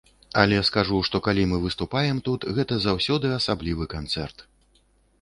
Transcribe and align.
Але 0.43 0.57
скажу, 0.69 0.97
што 1.09 1.21
калі 1.27 1.43
мы 1.53 1.59
выступаем 1.67 2.23
тут, 2.31 2.49
гэта 2.57 2.81
заўсёды 2.89 3.35
асаблівы 3.39 3.93
канцэрт. 3.97 4.47